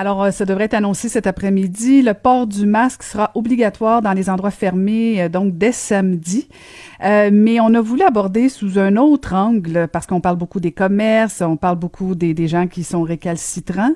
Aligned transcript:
Alors, 0.00 0.22
euh, 0.22 0.30
ça 0.30 0.44
devrait 0.44 0.66
être 0.66 0.74
annoncé 0.74 1.08
cet 1.08 1.26
après-midi. 1.26 2.02
Le 2.02 2.14
port 2.14 2.46
du 2.46 2.66
masque 2.66 3.02
sera 3.02 3.32
obligatoire 3.34 4.00
dans 4.00 4.12
les 4.12 4.30
endroits 4.30 4.52
fermés, 4.52 5.22
euh, 5.22 5.28
donc 5.28 5.58
dès 5.58 5.72
samedi. 5.72 6.46
Euh, 7.02 7.30
mais 7.32 7.58
on 7.58 7.74
a 7.74 7.80
voulu 7.80 8.02
aborder 8.02 8.48
sous 8.48 8.78
un 8.78 8.96
autre 8.96 9.34
angle, 9.34 9.88
parce 9.92 10.06
qu'on 10.06 10.20
parle 10.20 10.36
beaucoup 10.36 10.60
des 10.60 10.70
commerces, 10.70 11.40
on 11.40 11.56
parle 11.56 11.78
beaucoup 11.78 12.14
des, 12.14 12.32
des 12.32 12.46
gens 12.46 12.68
qui 12.68 12.84
sont 12.84 13.02
récalcitrants. 13.02 13.90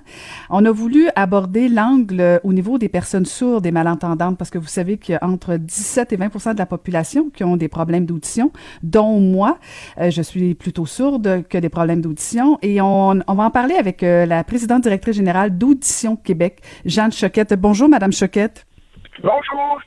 On 0.50 0.64
a 0.64 0.72
voulu 0.72 1.08
aborder 1.14 1.68
l'angle 1.68 2.40
au 2.42 2.52
niveau 2.52 2.78
des 2.78 2.88
personnes 2.88 3.26
sourdes 3.26 3.64
et 3.64 3.70
malentendantes, 3.70 4.36
parce 4.36 4.50
que 4.50 4.58
vous 4.58 4.66
savez 4.66 4.98
qu'il 4.98 5.12
y 5.12 5.18
a 5.18 5.24
entre 5.24 5.56
17 5.56 6.12
et 6.12 6.16
20% 6.16 6.54
de 6.54 6.58
la 6.58 6.66
population 6.66 7.30
qui 7.32 7.44
ont 7.44 7.56
des 7.56 7.68
problèmes 7.68 8.06
d'audition, 8.06 8.50
dont 8.82 9.20
moi. 9.20 9.58
je 10.00 10.22
suis 10.22 10.56
plutôt 10.56 10.86
sourde 10.86 11.44
que 11.48 11.58
des 11.58 11.68
problèmes 11.68 12.00
d'audition. 12.00 12.58
Et 12.60 12.80
on, 12.80 13.20
on 13.24 13.34
va 13.34 13.44
en 13.44 13.50
parler 13.52 13.76
avec 13.76 14.02
la 14.02 14.42
présidente 14.42 14.82
directrice 14.82 15.14
générale 15.14 15.56
d'audition 15.56 15.91
Québec, 16.16 16.60
Jeanne 16.84 17.12
Choquette. 17.12 17.54
Bonjour, 17.54 17.88
Madame 17.88 18.12
Choquette. 18.12 18.66
Bonjour. 19.22 19.80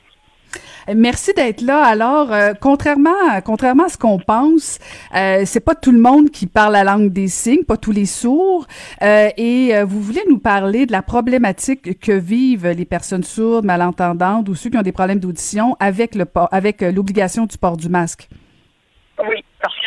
Merci 0.94 1.32
d'être 1.32 1.62
là. 1.62 1.84
Alors, 1.84 2.32
euh, 2.32 2.52
contrairement, 2.60 3.10
contrairement 3.44 3.84
à 3.84 3.88
ce 3.88 3.98
qu'on 3.98 4.18
pense, 4.18 4.78
euh, 5.16 5.42
c'est 5.44 5.60
pas 5.60 5.74
tout 5.74 5.90
le 5.90 5.98
monde 5.98 6.30
qui 6.30 6.46
parle 6.46 6.74
la 6.74 6.84
langue 6.84 7.12
des 7.12 7.26
signes, 7.26 7.64
pas 7.64 7.76
tous 7.76 7.90
les 7.90 8.06
sourds. 8.06 8.66
Euh, 9.02 9.28
et 9.36 9.74
euh, 9.74 9.84
vous 9.84 10.00
voulez 10.00 10.22
nous 10.28 10.38
parler 10.38 10.86
de 10.86 10.92
la 10.92 11.02
problématique 11.02 11.98
que 11.98 12.12
vivent 12.12 12.68
les 12.68 12.84
personnes 12.84 13.24
sourdes, 13.24 13.64
malentendantes 13.64 14.48
ou 14.48 14.54
ceux 14.54 14.70
qui 14.70 14.78
ont 14.78 14.82
des 14.82 14.92
problèmes 14.92 15.18
d'audition 15.18 15.76
avec 15.80 16.14
le 16.14 16.24
avec 16.52 16.82
l'obligation 16.82 17.46
du 17.46 17.58
port 17.58 17.76
du 17.76 17.88
masque? 17.88 18.28
Oui 19.18 19.45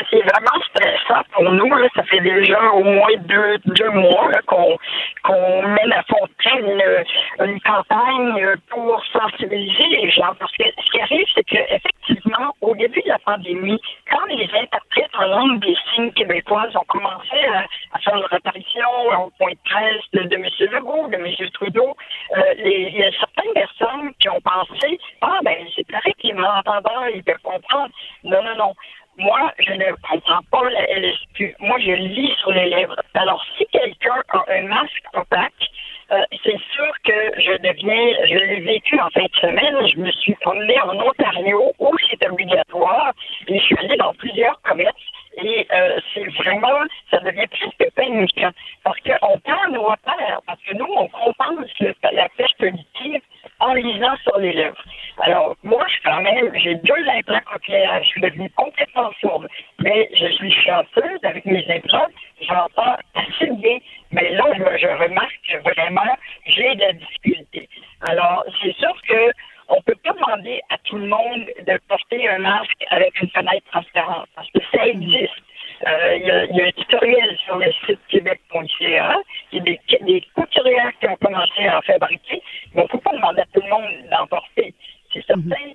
c'est 0.10 0.22
vraiment 0.22 0.62
stressant 0.70 1.24
pour 1.34 1.52
nous. 1.52 1.76
Là. 1.76 1.88
Ça 1.96 2.04
fait 2.04 2.22
déjà 2.22 2.62
au 2.72 2.84
moins 2.84 3.16
deux, 3.20 3.58
deux 3.66 3.90
mois 3.92 4.30
qu'on 4.46 4.78
qu'on 5.24 5.62
mène 5.64 5.94
à 5.94 6.04
fond 6.04 6.28
une, 6.46 7.60
campagne 7.62 8.56
pour 8.70 9.04
sensibiliser 9.12 9.88
les 9.90 10.10
gens. 10.12 10.34
Parce 10.40 10.52
que 10.54 10.64
ce 10.64 10.92
qui 10.92 11.02
arrive, 11.02 11.26
c'est 11.36 11.44
qu'effectivement, 11.44 12.56
au 12.62 12.76
début 12.76 13.02
de 13.02 13.10
la 13.10 13.20
pandémie, 13.20 13.80
quand 14.10 14.26
les 14.28 14.50
interprètes 14.54 15.12
en 15.18 15.26
langue 15.26 15.60
des 15.60 15.76
signes 15.94 16.12
québécoises 16.12 16.76
ont 16.76 16.86
commencé 16.88 17.38
à, 17.54 18.00
faire 18.00 18.16
leur 18.16 18.32
apparition 18.34 18.88
au 19.20 19.30
point 19.38 19.52
de 19.52 19.70
presse 19.70 20.02
de, 20.14 20.36
M. 20.36 20.46
Legault, 20.72 21.08
de 21.10 21.16
M. 21.16 21.50
Trudeau, 21.54 21.96
euh, 22.38 22.42
il 22.58 22.96
y 22.96 23.04
a 23.04 23.12
certaines 23.12 23.54
personnes 23.54 24.14
qui 24.20 24.30
ont 24.30 24.42
pensé 24.42 25.00
Ah, 25.22 25.40
ben, 25.44 25.58
c'est 25.76 25.88
pareil 25.92 26.14
qu'ils 26.20 26.36
malentendants, 26.36 27.06
ils 27.14 27.24
peuvent 27.24 27.42
comprendre. 27.44 27.90
Non, 28.24 28.42
non, 28.44 28.56
non. 28.58 28.74
Moi, 29.20 29.52
je 29.60 29.74
ne 29.74 29.92
comprends 30.02 30.42
pas 30.50 30.70
la 30.70 30.98
LSQ. 30.98 31.54
Moi, 31.60 31.78
je 31.80 31.92
lis 31.92 32.34
sur 32.40 32.52
les 32.52 32.70
lèvres. 32.70 32.96
Alors, 33.16 33.44
si 33.58 33.66
quelqu'un 33.66 34.24
a 34.30 34.46
un 34.50 34.62
masque 34.62 35.04
opaque, 35.14 35.70
euh, 36.12 36.24
c'est 36.42 36.58
sûr 36.74 36.92
que 37.04 37.14
je 37.38 37.58
deviens, 37.58 38.26
je 38.28 38.38
l'ai 38.38 38.62
vécu 38.62 38.98
en 39.00 39.10
fin 39.10 39.26
de 39.26 39.36
semaine, 39.42 39.88
je 39.94 40.00
me 40.00 40.10
suis 40.12 40.34
promené 40.36 40.80
en 40.82 40.98
Ontario 40.98 41.74
où 41.80 41.92
c'est 42.10 42.28
obligatoire 42.28 43.12
et 43.48 43.60
je 43.60 43.64
suis 43.64 43.78
allé 43.78 43.96
dans 43.98 44.14
plusieurs 44.14 44.60
commerces 44.62 44.96
et 45.44 45.68
euh, 45.72 46.00
c'est 46.14 46.28
vraiment, 46.38 46.80
ça 47.12 47.20
devient 47.20 47.46
presque 47.48 47.94
paniquant 47.96 48.52
parce 48.84 49.00
qu'on 49.02 49.40
prend 49.40 49.70
nos 49.72 49.84
repères, 49.84 50.42
parce 50.48 50.60
que 50.64 50.76
nous, 50.76 50.88
on 50.98 51.08
compense 51.10 51.70
la 52.12 52.28
pêche 52.30 52.56
positive 52.58 53.22
en 53.60 53.74
lisant 53.74 54.16
sur 54.24 54.38
les 54.40 54.54
lèvres. 54.54 54.84
Alors, 55.20 55.56
moi, 55.64 55.86
même, 56.18 56.52
j'ai 56.56 56.76
deux 56.76 57.08
implants 57.08 57.42
cochléaires. 57.52 58.04
Je 58.04 58.08
suis 58.10 58.22
devenue 58.22 58.50
complètement 58.52 59.12
sourde. 59.20 59.48
Mais 59.80 60.10
je 60.14 60.28
suis 60.28 60.52
chanceuse 60.52 61.20
avec 61.24 61.46
mes 61.46 61.66
implants. 61.70 62.08
J'entends 62.42 62.96
assez 63.16 63.52
bien. 63.52 63.78
Mais 64.12 64.32
là, 64.32 64.46
je, 64.56 64.88
remarque 64.88 65.40
que 65.48 65.58
vraiment, 65.58 66.16
j'ai 66.46 66.76
de 66.76 66.82
la 66.82 66.94
difficulté. 66.94 67.70
Alors, 68.08 68.46
c'est 68.62 68.76
sûr 68.76 68.96
que 69.08 69.32
on 69.68 69.82
peut 69.84 69.96
pas 70.04 70.14
demander 70.14 70.62
à 70.70 70.78
tout 70.80 70.98
le 70.98 71.06
monde 71.06 71.46
de 71.68 71.80
porter 71.88 72.28
un 72.28 72.40
masque 72.40 72.86
avec 72.90 73.22
une 73.22 73.30
fenêtre 73.30 73.66
transparente 73.72 74.28
parce 74.36 74.50
que 74.52 74.60
ça 74.74 74.88
existe. 74.88 75.44
Euh, 75.88 76.18
il 76.18 76.26
y, 76.58 76.62
a 76.62 76.66
un 76.66 76.72
tutoriel 76.72 77.38
sur 77.46 77.58
le 77.58 77.72
site 77.86 78.00
québec.ca. 78.10 79.16
Il 79.52 79.58
y 79.58 79.62
a 79.62 79.64
des, 79.64 79.80
des 80.02 80.22
couturières 80.36 80.92
qui 81.00 81.08
ont 81.08 81.16
commencé 81.18 81.68
à 81.68 81.78
en 81.78 81.82
fabriquer. 81.82 82.42
Mais 82.74 82.82
on 82.82 82.84
ne 82.86 82.90
peut 82.90 83.00
pas 83.00 83.14
demander 83.14 83.42
à 83.42 83.46
tout 83.54 83.62
le 83.62 83.70
monde 83.70 84.10
d'en 84.10 84.28
porter. 84.28 84.74
C'est 85.14 85.26
certain 85.26 85.74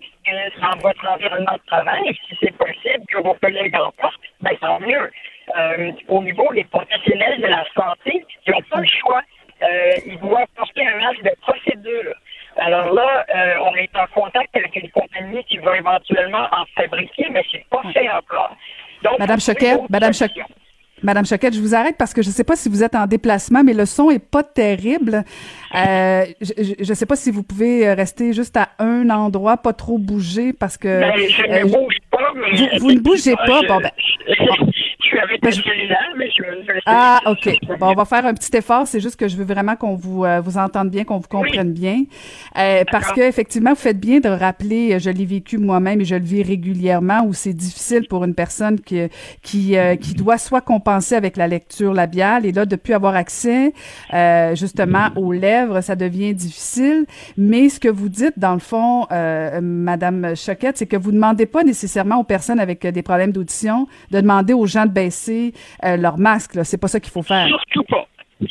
votre 0.83 1.07
environnement 1.09 1.55
de 1.55 1.67
travail, 1.67 2.15
si 2.29 2.37
c'est 2.41 2.57
possible 2.57 3.05
que 3.09 3.19
vos 3.23 3.35
collègues 3.35 3.77
en 3.77 3.91
portent, 3.93 4.21
ben 4.41 4.57
tant 4.61 4.81
mieux. 4.81 5.11
Euh, 5.57 5.93
au 6.09 6.23
niveau 6.23 6.53
des 6.55 6.65
professionnels 6.65 7.41
de 7.41 7.47
la 7.47 7.65
santé, 7.75 8.25
ils 8.47 8.51
n'ont 8.51 8.63
pas 8.71 8.81
le 8.81 8.87
choix. 8.87 9.23
Euh, 9.63 9.93
ils 10.07 10.19
doivent 10.19 10.49
porter 10.57 10.87
un 10.87 10.99
masque 10.99 11.23
de 11.23 11.33
procédure. 11.43 12.15
Alors 12.57 12.93
là, 12.93 13.25
euh, 13.35 13.55
on 13.63 13.75
est 13.75 13.91
en 13.97 14.07
contact 14.15 14.57
avec 14.57 14.75
une 14.77 14.91
compagnie 14.91 15.45
qui 15.45 15.59
va 15.59 15.77
éventuellement 15.77 16.47
en 16.53 16.65
fabriquer, 16.77 17.27
mais 17.31 17.45
c'est 17.51 17.65
pas 17.69 17.83
fait 17.93 18.09
encore. 18.11 18.57
Madame 19.19 19.41
Choquette, 19.41 19.91
Madame 19.91 20.15
Choquette. 20.15 20.47
Madame 21.03 21.27
Choquette, 21.27 21.55
je 21.55 21.61
vous 21.61 21.75
arrête 21.75 21.97
parce 21.99 22.15
que 22.15 22.23
je 22.23 22.29
ne 22.29 22.33
sais 22.33 22.45
pas 22.45 22.57
si 22.57 22.69
vous 22.69 22.83
êtes 22.83 22.95
en 22.95 23.07
déplacement, 23.07 23.63
mais 23.63 23.75
le 23.75 23.85
son 23.85 24.11
est 24.11 24.19
pas 24.19 24.43
terrible. 24.43 25.25
Euh, 25.75 26.25
je 26.41 26.89
ne 26.89 26.95
sais 26.95 27.07
pas 27.07 27.17
si 27.17 27.31
vous 27.31 27.43
pouvez 27.43 27.93
rester 27.93 28.33
juste 28.33 28.57
à 28.57 28.71
un 28.79 29.11
endroit, 29.11 29.57
pas 29.57 29.73
trop 29.73 29.99
bouger 29.99 30.53
parce 30.53 30.79
que. 30.79 31.01
Ben, 31.01 31.13
je 31.17 31.43
ne 31.43 31.55
euh, 31.57 31.63
bouge 31.65 31.97
pas, 32.11 32.33
mais. 32.35 32.79
Vous, 32.79 32.93
ne 32.93 33.01
bougez 33.01 33.35
pas, 33.47 33.61
bon 33.69 33.81
ben. 33.81 33.91
Ah, 36.87 37.21
OK. 37.27 37.51
Bon, 37.79 37.89
on 37.89 37.95
va 37.95 38.05
faire 38.05 38.27
un 38.27 38.35
petit 38.35 38.57
effort. 38.57 38.87
C'est 38.87 39.01
juste 39.01 39.17
que 39.17 39.29
je 39.29 39.37
veux 39.37 39.45
vraiment 39.45 39.77
qu'on 39.77 39.95
vous, 39.95 40.25
euh, 40.25 40.41
vous 40.41 40.59
entende 40.59 40.91
bien, 40.91 41.05
qu'on 41.05 41.19
vous 41.19 41.29
comprenne 41.29 41.73
bien. 41.73 42.05
Euh, 42.59 42.85
parce 42.91 43.13
que, 43.13 43.21
effectivement, 43.21 43.71
vous 43.71 43.77
faites 43.77 44.01
bien 44.01 44.21
de 44.21 44.29
rappeler, 44.29 44.95
euh, 44.95 44.99
je 44.99 45.11
l'ai 45.11 45.25
vécu 45.25 45.59
moi-même 45.59 46.01
et 46.01 46.05
je 46.05 46.15
le 46.15 46.25
vis 46.25 46.43
régulièrement, 46.43 47.25
où 47.27 47.35
c'est 47.35 47.53
difficile 47.53 48.07
pour 48.09 48.25
une 48.25 48.35
personne 48.35 48.81
qui, 48.81 49.01
qui, 49.43 49.77
qui 50.01 50.15
doit 50.15 50.39
soit 50.39 50.61
compenser 50.61 51.15
avec 51.15 51.37
la 51.37 51.47
lecture 51.47 51.93
labiale 51.93 52.47
et 52.47 52.53
là, 52.53 52.67
depuis 52.67 52.95
avoir 52.95 53.15
accès, 53.15 53.73
justement, 54.55 55.09
aux 55.17 55.33
lèvres, 55.33 55.81
ça 55.81 55.97
devient 55.97 56.35
difficile. 56.35 57.07
Mais 57.37 57.69
ce 57.69 57.81
que 57.81 57.89
vous 57.89 58.09
dites, 58.09 58.39
dans 58.39 58.55
le 58.55 58.61
fond, 58.61 59.07
Madame 59.61 60.35
Choquette, 60.37 60.79
c'est 60.79 60.87
que 60.87 60.97
vous 60.97 61.13
demandez 61.13 61.47
pas 61.47 61.65
nécessairement 61.65 62.17
aux 62.17 62.25
personnes 62.25 62.61
avec 62.61 62.87
des 62.87 63.03
problèmes 63.03 63.33
d'audition 63.33 63.87
de 64.11 64.21
demander 64.21 64.53
aux 64.53 64.67
gens 64.67 64.87
de 64.87 64.91
baisser 64.91 65.34
euh, 65.85 65.97
leur 65.97 66.19
masque. 66.19 66.59
C'est 66.65 66.81
pas 66.81 66.89
ça 66.89 67.01
qu'il 67.01 67.13
faut 67.13 67.23
faire. 67.23 67.47
Surtout 67.47 67.85
pas. 67.85 68.07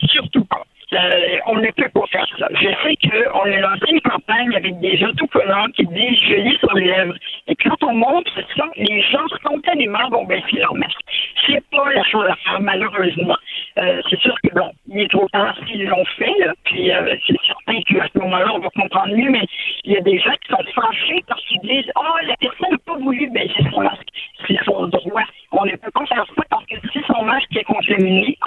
Surtout 0.09 0.45
pas. 0.45 0.63
Euh, 0.93 1.37
on 1.47 1.55
ne 1.55 1.71
peut 1.71 1.89
pas 1.89 2.05
faire 2.11 2.27
ça. 2.37 2.47
Je 2.51 2.67
sais 2.83 2.95
qu'on 3.09 3.41
a 3.41 3.59
lancé 3.59 3.85
une 3.89 4.01
campagne 4.01 4.55
avec 4.55 4.79
des 4.79 5.03
autocollants 5.03 5.67
qui 5.75 5.85
disent 5.87 6.19
je 6.29 6.35
lis 6.35 6.57
sur 6.59 6.73
les 6.75 6.85
lèvres. 6.85 7.15
Et 7.47 7.55
quand 7.55 7.81
on 7.83 7.95
montre 7.95 8.31
ça, 8.55 8.65
les 8.75 9.01
gens 9.01 9.27
spontanément 9.39 10.07
vont 10.11 10.25
baisser 10.25 10.57
leur 10.57 10.75
masque. 10.75 10.99
C'est 11.47 11.63
pas 11.71 11.91
la 11.91 12.03
chose 12.03 12.27
à 12.29 12.35
faire, 12.35 12.61
malheureusement. 12.61 13.37
Euh, 13.79 14.01
c'est 14.09 14.19
sûr 14.19 14.35
que 14.43 14.53
bon, 14.53 14.71
il 14.87 15.01
est 15.01 15.07
trop 15.09 15.27
s'ils 15.65 15.85
l'ont 15.85 16.05
fait, 16.17 16.35
puis 16.65 16.91
c'est 17.25 17.37
certain 17.47 17.81
qu'à 17.81 18.07
ce 18.13 18.19
moment-là, 18.19 18.53
on 18.53 18.59
va 18.59 18.69
comprendre 18.69 19.15
mieux, 19.15 19.31
mais 19.31 19.45
il 19.83 19.93
y 19.93 19.97
a 19.97 20.01
des 20.01 20.19
gens 20.19 20.33
qui 20.43 20.49
sont 20.49 20.81
fâchés 20.81 21.23
parce 21.27 21.43
qu'ils 21.45 21.61
disent 21.61 21.91
oh, 21.95 22.17
la 22.27 22.35
personne 22.37 22.71
n'a 22.71 22.77
pas 22.85 22.97
voulu 22.99 23.29
baisser 23.31 23.63
son 23.71 23.81
masque. 23.81 24.07
C'est 24.47 24.63
son 24.65 24.87
droit. 24.87 25.23
On 25.51 25.65
ne 25.65 25.75
peut 25.75 25.91
pas 25.91 26.05
faire 26.05 26.25
ça 26.35 26.43
parce 26.49 26.65
que 26.65 26.75
si 26.91 26.99
son 27.07 27.23
masque 27.23 27.55
est 27.55 27.63
contaminé, 27.63 28.37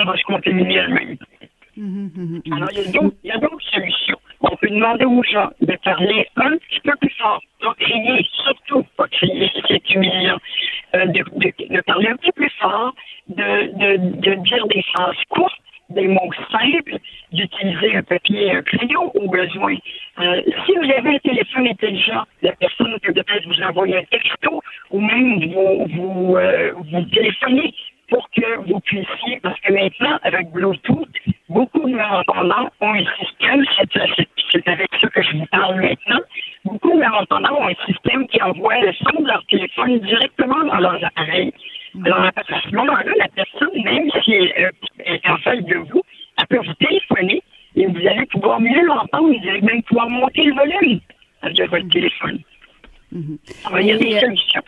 Mhm, 1.77 2.11
mhm, 2.17 2.43
mhm. 2.47 2.53
Alors, 2.55 2.71
il 2.73 3.29
y 3.29 3.31
a 3.31 3.39
d'autres 3.39 3.71
solutions. 3.71 4.19
On 4.41 4.57
peut 4.57 4.69
demander 4.69 5.05
aux 5.05 5.23
gens 5.23 5.51
de 5.61 5.77
parler 5.85 6.27
un 6.37 6.57
petit 6.57 6.81
peu 6.81 6.93
plus 7.01 7.13
fort, 7.19 7.43
pas 7.61 7.75
crier, 7.79 8.27
surtout 8.45 8.85
pas 8.97 9.09
crier, 9.09 9.51
c'est 9.69 9.91
humiliant, 9.95 10.39
euh, 10.95 11.07
de, 11.07 11.23
de, 11.23 11.81
parler 11.83 12.09
un 12.09 12.17
petit 12.17 12.33
peu 12.33 12.43
plus 12.43 12.53
fort, 12.61 12.95
de, 13.29 13.67
de, 13.79 13.97
de 14.21 14.35
dire 14.45 14.67
des 14.69 14.83
phrases 14.95 15.17
courtes, 15.29 15.61
des 15.91 16.09
mots 16.09 16.33
simples, 16.51 16.99
d'utiliser 17.33 17.97
un 17.97 18.03
papier 18.03 18.47
et 18.47 18.51
un 18.53 18.63
crayon 18.63 19.11
au 19.15 19.29
besoin. 19.29 19.75
Euh, 20.19 20.43
si 20.65 20.73
vous 20.73 20.91
avez 20.91 21.17
un 21.17 21.19
téléphone 21.19 21.69
intelligent, 21.69 22.25
la 22.43 22.53
personne 22.53 22.99
peut 23.03 23.13
peut-être 23.13 23.47
vous 23.47 23.63
envoyer 23.63 23.99
un 23.99 24.05
texto 24.05 24.63
ou 24.91 25.01
même 25.01 25.53
vous, 25.53 25.87
vous, 25.95 26.37
euh, 26.37 26.73
vous 26.75 27.03
téléphoner 27.03 27.73
pour 28.09 28.29
que 28.31 28.59
vous 28.69 28.81
puissiez, 28.81 29.41
parce 29.43 29.59
que 29.61 29.73
maintenant, 29.73 30.19
avec 30.23 30.51
Bluetooth, 30.51 31.09
beaucoup 31.49 31.89
de 31.89 31.95
malentendants 31.95 32.71
ont 32.81 32.95
un 32.95 33.05
système, 33.19 33.65
c'est 34.53 34.69
avec 34.69 34.89
ça 35.01 35.09
que 35.09 35.23
je 35.23 35.37
vous 35.37 35.47
parle 35.47 35.81
maintenant, 35.81 36.21
beaucoup 36.65 36.93
de 36.93 36.99
malentendants 36.99 37.59
ont 37.59 37.69
un 37.69 37.87
système 37.87 38.27
qui 38.29 38.41
envoie 38.43 38.81
le 38.81 38.93
son 38.93 39.23
de 39.23 39.27
leur 39.27 39.45
téléphone 39.47 39.99
directement 40.01 40.65
dans 40.65 40.79
leurs 40.79 41.05
appareils. 41.05 41.53
Alors, 42.05 42.21
à 42.21 42.33
ce 42.45 42.75
moment-là, 42.75 43.13
la 43.19 43.29
personne, 43.29 43.83
même 43.83 44.11
si 44.23 44.33
elle 44.33 44.71
est 45.05 45.29
en 45.29 45.39
face 45.39 45.65
de 45.65 45.77
vous, 45.77 46.03
elle 46.39 46.47
peut 46.47 46.65
vous 46.65 46.75
téléphoner 46.75 47.43
et 47.75 47.87
vous 47.87 48.07
allez 48.07 48.27
pouvoir 48.27 48.61
mieux 48.61 48.85
l'entendre, 48.85 49.33
vous 49.33 49.49
allez 49.49 49.63
même 49.63 49.83
pouvoir 49.83 50.09
monter 50.09 50.45
le 50.45 50.55
volume 50.55 51.01
de 51.43 51.65
votre 51.65 51.89
téléphone. 51.89 52.39
Mhm. 53.13 53.39
Alors, 53.65 53.81
il 53.81 53.87
y 53.87 53.93
a 53.93 53.97
des 53.99 54.21
solutions. 54.21 54.63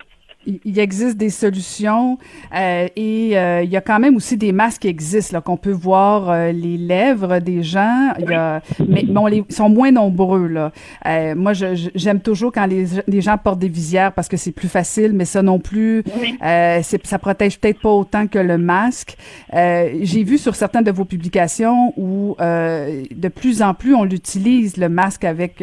Il 0.64 0.78
existe 0.78 1.16
des 1.16 1.30
solutions 1.30 2.18
euh, 2.54 2.88
et 2.96 3.38
euh, 3.38 3.62
il 3.62 3.70
y 3.70 3.76
a 3.76 3.80
quand 3.80 3.98
même 3.98 4.16
aussi 4.16 4.36
des 4.36 4.52
masques 4.52 4.82
qui 4.82 4.88
existent, 4.88 5.36
là, 5.36 5.40
qu'on 5.40 5.56
peut 5.56 5.72
voir 5.72 6.30
euh, 6.30 6.52
les 6.52 6.76
lèvres 6.76 7.38
des 7.38 7.62
gens. 7.62 8.12
Il 8.18 8.30
y 8.30 8.34
a, 8.34 8.62
mais 8.88 9.04
bon, 9.04 9.26
les, 9.26 9.44
ils 9.48 9.54
sont 9.54 9.68
moins 9.68 9.90
nombreux. 9.90 10.46
Là. 10.46 10.72
Euh, 11.06 11.34
moi, 11.34 11.52
j'aime 11.52 12.20
toujours 12.20 12.52
quand 12.52 12.66
les, 12.66 12.86
les, 13.06 13.20
gens 13.20 13.36
portent 13.36 13.58
des 13.58 13.68
visières 13.68 14.12
parce 14.12 14.28
que 14.28 14.36
c'est 14.36 14.52
plus 14.52 14.68
facile, 14.68 15.12
mais 15.12 15.24
ça 15.24 15.42
non 15.42 15.58
plus, 15.58 16.02
euh, 16.44 16.82
ça 16.82 17.18
protège 17.18 17.58
peut-être 17.58 17.80
pas 17.80 17.90
autant 17.90 18.26
que 18.26 18.38
le 18.38 18.58
masque. 18.58 19.16
J'ai 19.52 20.24
vu 20.24 20.38
sur 20.38 20.54
certaines 20.54 20.84
de 20.84 20.90
vos 20.90 21.04
publications 21.04 21.92
où 21.96 22.36
de 22.38 23.28
plus 23.28 23.62
en 23.62 23.74
plus 23.74 23.94
on 23.94 24.04
l'utilise 24.04 24.76
le 24.76 24.88
masque 24.88 25.24
avec 25.24 25.62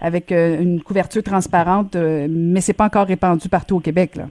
avec 0.00 0.30
une 0.30 0.80
couverture 0.82 1.22
transparente, 1.22 1.96
mais 1.96 2.60
c'est 2.60 2.72
pas 2.72 2.86
encore 2.86 3.06
répandu 3.06 3.48
partout 3.48 3.76
au 3.76 3.80
Québec. 3.80 4.16
Là. 4.16 4.23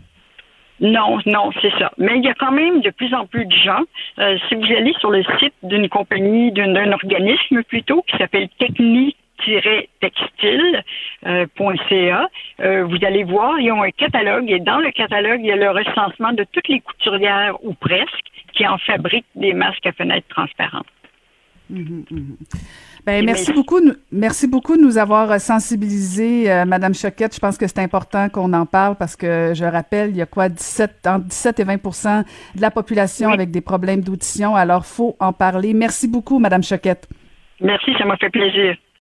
Non, 0.80 1.20
non, 1.26 1.52
c'est 1.62 1.72
ça. 1.80 1.92
Mais 1.98 2.18
il 2.18 2.24
y 2.24 2.30
a 2.30 2.34
quand 2.34 2.52
même 2.52 2.82
de 2.82 2.90
plus 2.90 3.14
en 3.14 3.26
plus 3.26 3.46
de 3.46 3.54
gens. 3.54 3.84
Euh, 4.20 4.38
si 4.48 4.56
vous 4.56 4.66
allez 4.66 4.94
sur 5.00 5.12
le 5.12 5.24
site 5.40 5.54
d'une 5.64 5.88
compagnie, 5.88 6.52
d'un 6.52 6.92
organisme 6.92 7.64
plutôt, 7.64 8.02
qui 8.04 8.18
s'appelle 8.18 8.50
Technique 8.60 9.18
textile.ca. 10.00 12.30
Euh, 12.60 12.84
vous 12.86 13.06
allez 13.06 13.24
voir, 13.24 13.60
ils 13.60 13.72
ont 13.72 13.84
un 13.84 13.92
catalogue 13.92 14.50
et 14.50 14.60
dans 14.60 14.80
le 14.80 14.92
catalogue, 14.92 15.42
il 15.42 15.48
y 15.48 15.52
a 15.52 15.56
le 15.56 15.72
recensement 15.72 16.34
de 16.34 16.46
toutes 16.52 16.68
les 16.68 16.80
couturières 16.80 17.56
ou 17.64 17.74
presque 17.74 18.26
qui 18.54 18.68
en 18.68 18.78
fabriquent 18.78 19.26
des 19.36 19.54
masques 19.54 19.86
à 19.86 19.92
fenêtres 19.92 20.28
transparentes. 20.30 20.86
Mhm, 21.70 22.06
mhm. 22.12 22.38
Ben, 23.06 23.26
merci 23.26 23.52
beaucoup, 23.52 23.82
merci 24.14 24.48
beaucoup 24.48 24.78
de 24.78 24.82
nous 24.82 24.98
avoir 24.98 25.40
sensibilisés, 25.42 26.50
euh, 26.50 26.64
Madame 26.64 26.94
Choquette. 26.94 27.36
Je 27.36 27.40
pense 27.40 27.58
que 27.58 27.68
c'est 27.68 27.80
important 27.80 28.30
qu'on 28.30 28.54
en 28.54 28.66
parle 28.66 28.96
parce 28.96 29.18
que 29.18 29.52
je 29.54 29.66
rappelle, 29.66 30.12
il 30.12 30.16
y 30.16 30.22
a 30.22 30.26
quoi 30.26 30.48
17 30.48 31.08
entre 31.08 31.26
17 31.26 31.60
et 31.60 31.66
20% 31.66 32.24
de 32.56 32.62
la 32.62 32.72
population 32.72 33.30
avec 33.30 33.52
des 33.52 33.60
problèmes 33.60 34.02
d'audition. 34.02 34.56
Alors, 34.56 34.86
faut 34.86 35.18
en 35.20 35.34
parler. 35.34 35.74
Merci 35.74 36.08
beaucoup, 36.08 36.40
Madame 36.40 36.64
Choquette. 36.64 37.10
Merci, 37.60 37.92
ça 37.98 38.06
m'a 38.06 38.16
fait 38.16 38.30
plaisir. 38.30 38.78